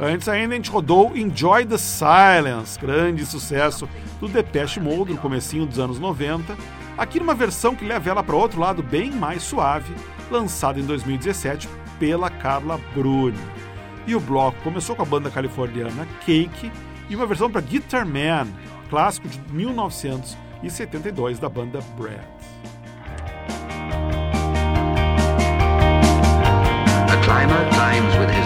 Antes 0.00 0.28
ainda 0.28 0.54
a 0.54 0.56
gente 0.56 0.70
rodou 0.70 1.16
Enjoy 1.16 1.64
the 1.64 1.78
Silence, 1.78 2.78
grande 2.78 3.24
sucesso 3.24 3.88
do 4.18 4.26
Depeche 4.26 4.80
Mode 4.80 5.12
no 5.12 5.18
comecinho 5.18 5.66
dos 5.66 5.78
anos 5.78 6.00
90, 6.00 6.56
aqui 6.98 7.20
numa 7.20 7.34
versão 7.34 7.76
que 7.76 7.84
leva 7.84 8.10
ela 8.10 8.22
para 8.22 8.34
outro 8.34 8.60
lado 8.60 8.82
bem 8.82 9.10
mais 9.10 9.42
suave, 9.42 9.94
lançada 10.30 10.80
em 10.80 10.84
2017 10.84 11.68
pela 11.98 12.28
Carla 12.28 12.80
Bruni. 12.92 13.38
E 14.06 14.14
o 14.16 14.20
bloco 14.20 14.58
começou 14.62 14.96
com 14.96 15.02
a 15.02 15.06
banda 15.06 15.30
californiana 15.30 16.06
Cake 16.26 16.72
e 17.08 17.14
uma 17.14 17.26
versão 17.26 17.50
para 17.50 17.60
Guitar 17.60 18.04
Man, 18.04 18.48
clássico 18.90 19.28
de 19.28 19.40
1972 19.52 21.38
da 21.38 21.48
banda 21.48 21.80
Brad. 21.96 22.34
Climber 27.24 27.70
climbs 27.70 28.14
with 28.18 28.28
his 28.28 28.43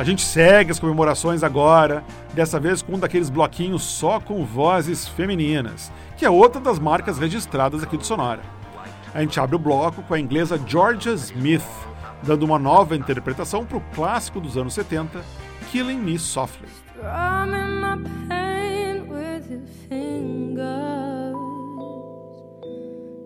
A 0.00 0.02
gente 0.02 0.22
segue 0.22 0.70
as 0.70 0.78
comemorações 0.78 1.42
agora, 1.42 2.02
dessa 2.32 2.58
vez 2.58 2.80
com 2.80 2.94
um 2.94 2.98
daqueles 2.98 3.28
bloquinhos 3.28 3.82
só 3.82 4.18
com 4.18 4.46
vozes 4.46 5.06
femininas, 5.06 5.92
que 6.16 6.24
é 6.24 6.30
outra 6.30 6.58
das 6.58 6.78
marcas 6.78 7.18
registradas 7.18 7.82
aqui 7.82 7.98
do 7.98 8.06
Sonora. 8.06 8.40
A 9.12 9.20
gente 9.20 9.38
abre 9.38 9.56
o 9.56 9.58
bloco 9.58 10.02
com 10.02 10.14
a 10.14 10.18
inglesa 10.18 10.58
Georgia 10.66 11.12
Smith, 11.12 11.62
dando 12.22 12.44
uma 12.44 12.58
nova 12.58 12.96
interpretação 12.96 13.66
para 13.66 13.76
o 13.76 13.82
clássico 13.94 14.40
dos 14.40 14.56
anos 14.56 14.72
70, 14.72 15.20
Killing 15.70 15.98
Me 15.98 16.18
Softly. 16.18 16.66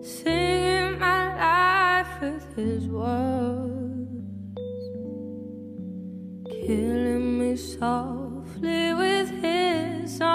Singing 0.01 0.99
my 0.99 1.35
life 1.39 2.21
with 2.21 2.43
his 2.57 2.85
words, 2.89 3.84
killing 6.65 7.37
me 7.37 7.55
softly 7.55 8.93
with 8.95 9.29
his 9.29 10.17
song, 10.17 10.34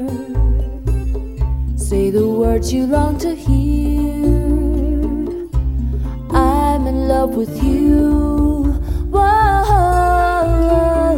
Say 1.91 2.07
the 2.09 2.25
words 2.25 2.71
you 2.71 2.87
long 2.87 3.17
to 3.17 3.35
hear. 3.35 4.23
I'm 6.31 6.87
in 6.87 7.09
love 7.09 7.35
with 7.35 7.61
you. 7.61 8.63
Whoa, 9.11 11.17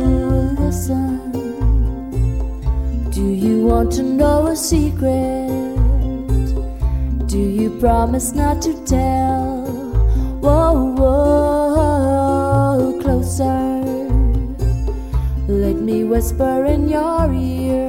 listen. 0.58 1.30
Do 3.12 3.22
you 3.22 3.68
want 3.68 3.92
to 3.98 4.02
know 4.02 4.48
a 4.48 4.56
secret? 4.56 5.78
Do 7.28 7.38
you 7.38 7.70
promise 7.80 8.34
not 8.34 8.60
to 8.64 8.74
tell? 8.84 9.68
Whoa, 10.42 10.96
whoa, 10.98 13.00
closer. 13.00 13.84
Let 15.48 15.76
me 15.76 16.04
whisper 16.04 16.66
in 16.66 16.90
your 16.90 17.32
ear. 17.32 17.83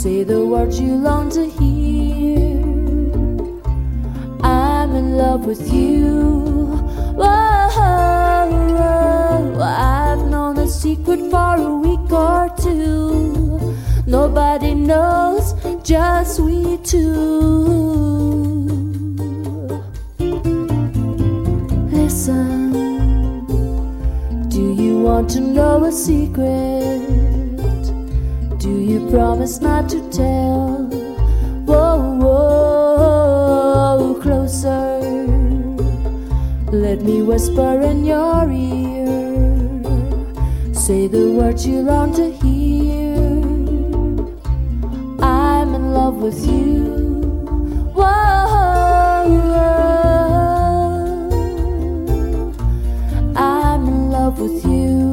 Say 0.00 0.24
the 0.24 0.42
words 0.46 0.80
you 0.80 0.96
long 0.96 1.28
to 1.32 1.44
hear. 1.44 2.56
I'm 4.42 4.94
in 4.96 5.18
love 5.18 5.44
with 5.44 5.70
you. 5.70 6.40
Whoa, 7.20 7.26
I've 9.60 10.24
known 10.30 10.56
a 10.56 10.66
secret 10.66 11.20
for 11.30 11.56
a 11.56 11.74
week 11.84 12.10
or 12.10 12.48
two. 12.56 13.76
Nobody 14.06 14.74
knows, 14.74 15.52
just 15.82 16.40
we 16.40 16.78
two. 16.78 17.10
Listen, 21.92 22.72
do 24.48 24.72
you 24.82 25.02
want 25.02 25.28
to 25.32 25.40
know 25.40 25.84
a 25.84 25.92
secret? 25.92 27.19
Promise 29.10 29.60
not 29.60 29.88
to 29.88 30.00
tell? 30.10 30.86
Whoa, 31.66 32.14
whoa, 32.22 34.14
closer. 34.22 35.00
Let 36.70 37.02
me 37.02 37.20
whisper 37.20 37.80
in 37.80 38.04
your 38.04 38.48
ear. 38.48 39.06
Say 40.72 41.08
the 41.08 41.32
words 41.32 41.66
you 41.66 41.80
long 41.80 42.14
to 42.14 42.30
hear. 42.30 43.16
I'm 45.20 45.74
in 45.74 45.92
love 45.92 46.22
with 46.22 46.46
you. 46.46 46.84
Whoa, 47.92 48.04
I'm 53.34 53.88
in 53.88 54.10
love 54.12 54.38
with 54.38 54.64
you. 54.64 55.09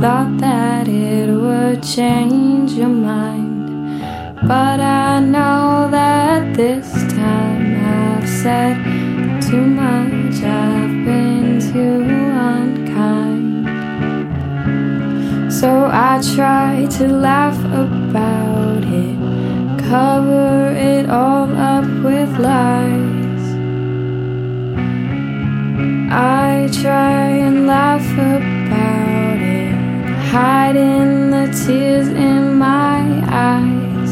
Thought 0.00 0.36
that 0.38 0.86
it 0.88 1.30
would 1.30 1.82
change 1.82 2.72
your 2.72 2.90
mind. 2.90 3.98
But 4.46 4.78
I 4.78 5.20
know 5.20 5.88
that 5.90 6.54
this 6.54 6.92
time 7.14 7.82
I've 7.82 8.28
said 8.28 8.76
too 9.40 9.64
much, 9.64 10.42
I've 10.42 11.04
been 11.06 11.60
too 11.72 12.04
unkind. 12.52 13.64
So 15.50 15.88
I 15.90 16.20
try 16.34 16.86
to 16.98 17.08
laugh 17.08 17.58
about 17.64 18.84
it, 18.84 19.16
cover 19.88 20.74
it 20.76 21.08
all 21.08 21.50
up 21.56 21.88
with 22.04 22.38
lies. 22.38 23.44
I 26.12 26.68
try 26.82 27.28
and 27.46 27.66
laugh 27.66 28.06
about 28.12 28.55
hiding 30.36 31.30
the 31.30 31.46
tears 31.64 32.08
in 32.08 32.58
my 32.58 33.00
eyes. 33.54 34.10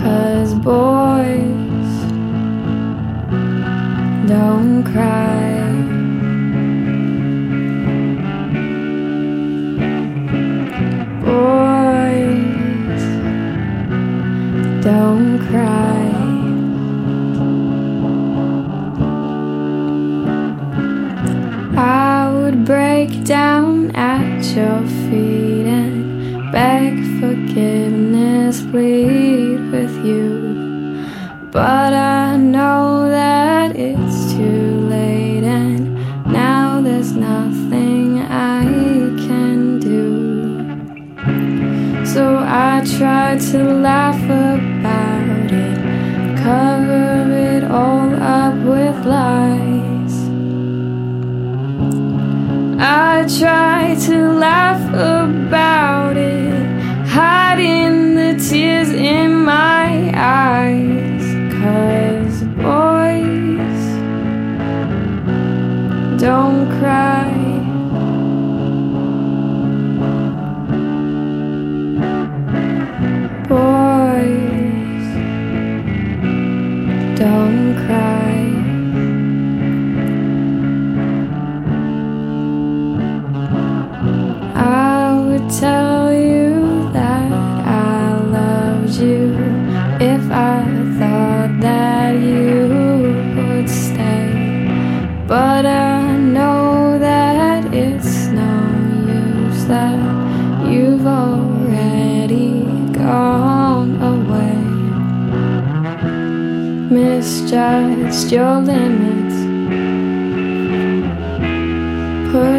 Cause 0.00 0.54
boys 0.54 1.92
don't 4.26 4.82
cry. 4.84 5.63
And 26.54 27.13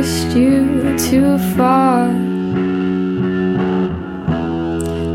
pushed 0.06 0.38
you 0.38 0.96
too 1.00 1.38
far. 1.56 2.08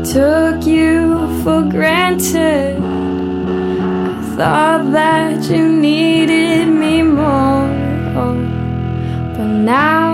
Took 0.03 0.65
you 0.65 1.41
for 1.43 1.61
granted. 1.63 2.75
I 2.75 4.35
thought 4.35 4.91
that 4.91 5.49
you 5.49 5.71
needed 5.71 6.67
me 6.67 7.03
more. 7.03 7.69
But 9.35 9.51
now 9.63 10.09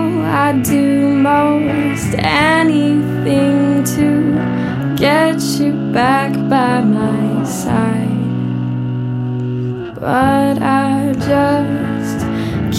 I 0.46 0.52
do 0.62 1.08
most 1.08 2.14
anything 2.18 3.82
to 3.96 4.94
get 4.96 5.40
you 5.58 5.72
back 5.92 6.32
by 6.48 6.82
my 6.82 7.44
side. 7.44 8.06
But 9.98 10.62
I 10.62 11.14
just 11.14 11.77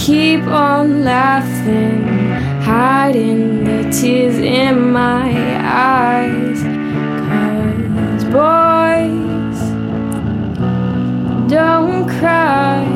keep 0.10 0.41
on 0.47 1.03
laughing 1.03 2.01
hiding 2.64 3.64
the 3.64 3.84
tears 3.91 4.39
in 4.39 4.91
my 4.91 5.30
eyes. 5.64 6.64
Cause 7.30 8.24
boys 8.39 9.60
don't 11.47 12.10
cry. 12.10 12.89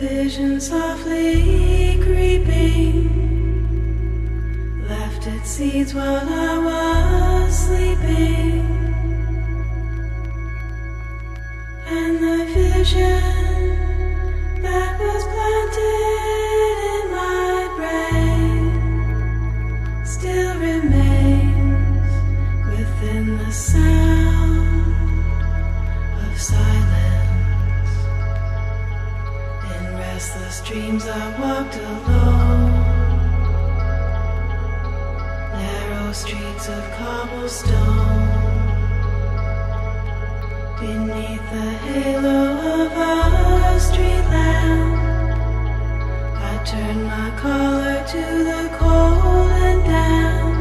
Vision 0.00 0.58
softly 0.58 1.98
creeping. 2.02 3.06
Left 4.88 5.26
its 5.26 5.50
seeds 5.50 5.92
while 5.92 6.26
I 6.26 6.49
streets 36.60 36.78
of 36.78 36.84
cobblestone. 36.92 38.28
Beneath 40.78 41.44
the 41.52 41.70
halo 41.84 42.40
of 42.80 42.92
a 42.96 43.80
street 43.80 44.26
lamp, 44.34 44.98
I 46.36 46.62
turned 46.64 47.04
my 47.04 47.30
collar 47.38 48.04
to 48.14 48.44
the 48.50 48.68
cold 48.78 49.52
and 49.68 49.84
damp. 49.84 50.58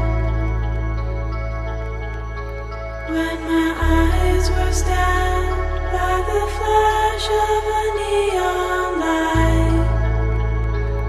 When 3.10 3.38
my 3.52 3.70
eyes 3.82 4.50
were 4.50 4.72
stabbed 4.72 5.58
by 5.94 6.16
the 6.32 6.44
flash 6.58 7.28
of 7.48 7.64
a 7.80 7.86
neon 8.00 8.92
light 9.06 9.88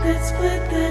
that 0.02 0.20
split 0.24 0.62
the 0.70 0.89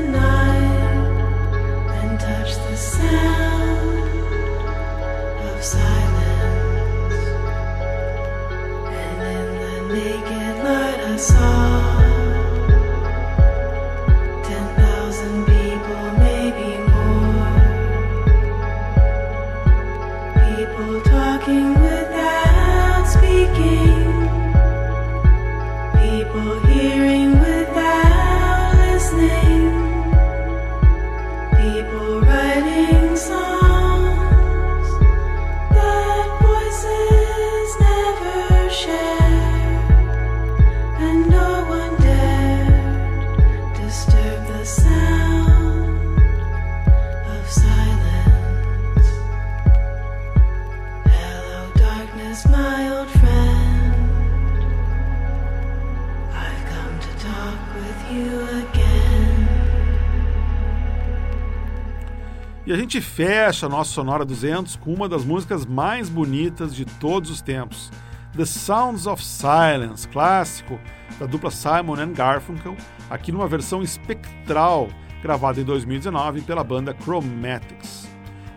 gente 62.90 63.02
fecha 63.02 63.68
a 63.68 63.70
nossa 63.70 63.92
Sonora 63.92 64.26
200 64.26 64.76
com 64.78 64.92
uma 64.92 65.08
das 65.08 65.24
músicas 65.24 65.64
mais 65.64 66.10
bonitas 66.10 66.74
de 66.74 66.86
todos 66.86 67.30
os 67.30 67.40
tempos, 67.40 67.92
The 68.36 68.46
Sounds 68.46 69.06
of 69.06 69.24
Silence, 69.24 70.08
clássico 70.08 70.80
da 71.20 71.28
dupla 71.28 71.52
Simon 71.52 72.00
and 72.00 72.14
Garfunkel, 72.14 72.76
aqui 73.08 73.32
numa 73.32 73.48
versão 73.48 73.84
espectral, 73.84 74.90
gravada 75.22 75.62
em 75.62 75.64
2019 75.64 76.42
pela 76.42 76.64
banda 76.64 76.96
Chromatics. 77.00 78.10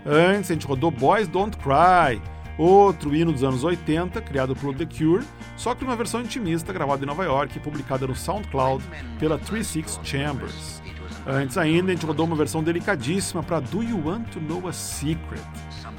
Antes 0.06 0.50
a 0.50 0.54
gente 0.54 0.66
rodou 0.66 0.90
Boys 0.90 1.28
Don't 1.28 1.58
Cry, 1.58 2.18
outro 2.56 3.14
hino 3.14 3.32
dos 3.32 3.44
anos 3.44 3.64
80, 3.64 4.22
criado 4.22 4.56
por 4.56 4.74
The 4.74 4.86
Cure, 4.86 5.26
só 5.58 5.74
que 5.74 5.84
numa 5.84 5.94
versão 5.94 6.22
intimista 6.22 6.72
gravada 6.72 7.04
em 7.04 7.06
Nova 7.06 7.24
York 7.24 7.58
e 7.58 7.60
publicada 7.60 8.06
no 8.06 8.16
SoundCloud 8.16 8.82
pela 9.18 9.36
36 9.36 10.00
Chambers. 10.02 10.81
Antes 11.26 11.56
ainda, 11.56 11.92
a 11.92 11.94
gente 11.94 12.04
rodou 12.04 12.26
uma 12.26 12.34
versão 12.34 12.64
delicadíssima 12.64 13.42
para 13.42 13.60
Do 13.60 13.82
You 13.82 14.02
Want 14.04 14.28
to 14.30 14.40
Know 14.40 14.66
a 14.66 14.72
Secret? 14.72 15.40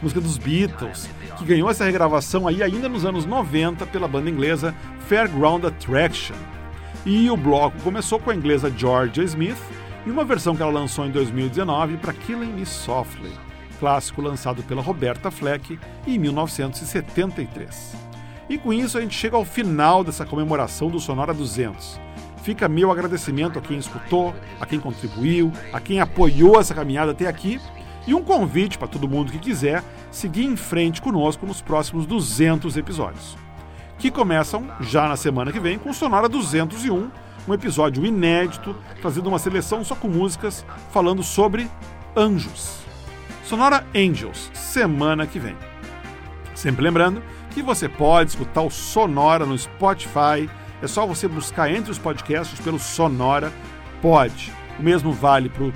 Música 0.01 0.19
dos 0.19 0.37
Beatles, 0.37 1.09
que 1.37 1.45
ganhou 1.45 1.69
essa 1.69 1.85
regravação 1.85 2.45
aí 2.45 2.61
ainda 2.61 2.89
nos 2.89 3.05
anos 3.05 3.25
90 3.25 3.85
pela 3.85 4.07
banda 4.07 4.29
inglesa 4.29 4.75
Fairground 5.07 5.63
Attraction. 5.63 6.35
E 7.05 7.29
o 7.29 7.37
bloco 7.37 7.79
começou 7.81 8.19
com 8.19 8.31
a 8.31 8.35
inglesa 8.35 8.73
Georgia 8.75 9.23
Smith 9.23 9.57
e 10.05 10.11
uma 10.11 10.25
versão 10.25 10.55
que 10.55 10.61
ela 10.61 10.71
lançou 10.71 11.05
em 11.05 11.11
2019 11.11 11.97
para 11.97 12.11
Killing 12.11 12.51
Me 12.51 12.65
Softly, 12.65 13.31
clássico 13.79 14.21
lançado 14.21 14.61
pela 14.63 14.81
Roberta 14.81 15.31
Fleck 15.31 15.79
em 16.05 16.19
1973. 16.19 17.95
E 18.49 18.57
com 18.57 18.73
isso 18.73 18.97
a 18.97 19.01
gente 19.01 19.15
chega 19.15 19.37
ao 19.37 19.45
final 19.45 20.03
dessa 20.03 20.25
comemoração 20.25 20.89
do 20.89 20.99
Sonora 20.99 21.33
200. 21.33 21.99
Fica 22.43 22.67
meu 22.67 22.91
agradecimento 22.91 23.57
a 23.57 23.61
quem 23.61 23.77
escutou, 23.77 24.35
a 24.59 24.65
quem 24.65 24.79
contribuiu, 24.79 25.51
a 25.71 25.79
quem 25.79 26.01
apoiou 26.01 26.59
essa 26.59 26.75
caminhada 26.75 27.13
até 27.13 27.25
aqui 27.25 27.59
e 28.05 28.13
um 28.13 28.21
convite 28.21 28.77
para 28.77 28.87
todo 28.87 29.07
mundo 29.07 29.31
que 29.31 29.39
quiser 29.39 29.81
seguir 30.11 30.43
em 30.43 30.57
frente 30.57 31.01
conosco 31.01 31.45
nos 31.45 31.61
próximos 31.61 32.05
200 32.05 32.75
episódios, 32.75 33.37
que 33.97 34.11
começam 34.11 34.67
já 34.81 35.07
na 35.07 35.15
semana 35.15 35.53
que 35.53 35.59
vem 35.59 35.79
com 35.79 35.93
Sonora 35.93 36.27
201, 36.27 37.09
um 37.47 37.53
episódio 37.53 38.05
inédito 38.05 38.75
trazendo 39.01 39.29
uma 39.29 39.39
seleção 39.39 39.81
só 39.83 39.95
com 39.95 40.09
músicas 40.09 40.65
falando 40.91 41.23
sobre 41.23 41.69
anjos. 42.15 42.79
Sonora 43.45 43.85
Angels, 43.95 44.51
semana 44.53 45.25
que 45.25 45.39
vem. 45.39 45.55
Sempre 46.53 46.83
lembrando 46.83 47.21
que 47.51 47.61
você 47.61 47.87
pode 47.87 48.31
escutar 48.31 48.61
o 48.61 48.69
Sonora 48.69 49.45
no 49.45 49.57
Spotify. 49.57 50.49
É 50.81 50.87
só 50.87 51.05
você 51.05 51.27
buscar 51.27 51.71
entre 51.71 51.91
os 51.91 51.97
podcasts 51.97 52.59
pelo 52.59 52.79
Sonora 52.79 53.51
Pod. 54.01 54.51
O 54.79 54.83
mesmo 54.83 55.13
vale 55.13 55.49
para 55.49 55.63
o 55.63 55.73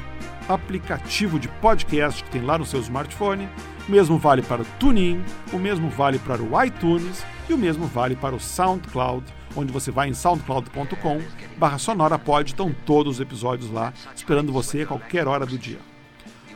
aplicativo 0.50 1.39
de 1.39 1.48
podcast 1.48 2.24
que 2.24 2.30
tem 2.30 2.41
lá 2.41 2.58
no 2.58 2.66
seu 2.66 2.80
smartphone. 2.80 3.48
O 3.88 3.91
mesmo 3.91 4.18
vale 4.18 4.41
para 4.41 4.62
o 4.62 4.66
TuneIn, 4.80 5.24
o 5.54 5.58
mesmo 5.58 5.89
vale 5.89 6.20
para 6.20 6.41
o 6.41 6.64
iTunes 6.64 7.24
e 7.50 7.54
o 7.54 7.58
mesmo 7.58 7.86
vale 7.88 8.16
para 8.16 8.36
o 8.36 8.39
SoundCloud, 8.39 9.26
onde 9.56 9.72
você 9.72 9.91
vai 9.91 10.10
em 10.10 10.14
soundcloud.com 10.14 11.22
barra 11.58 11.78
sonorapod, 11.78 12.50
estão 12.50 12.76
todos 12.86 13.16
os 13.16 13.22
episódios 13.22 13.72
lá, 13.72 13.93
esperando 14.16 14.52
você 14.52 14.82
a 14.82 14.86
qualquer 14.86 15.28
hora 15.28 15.45
do 15.45 15.58
dia. 15.58 15.80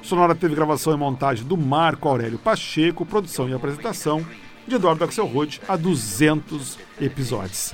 Sonora 0.01 0.35
teve 0.35 0.55
gravação 0.55 0.93
e 0.93 0.97
montagem 0.97 1.45
do 1.45 1.55
Marco 1.55 2.09
Aurélio 2.09 2.39
Pacheco, 2.39 3.05
produção 3.05 3.47
e 3.47 3.53
apresentação 3.53 4.25
de 4.67 4.75
Eduardo 4.75 5.03
Axel 5.03 5.25
Rode, 5.25 5.61
a 5.67 5.75
200 5.75 6.77
episódios. 6.99 7.73